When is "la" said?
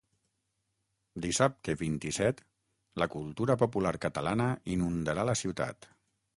3.03-3.09, 5.33-5.41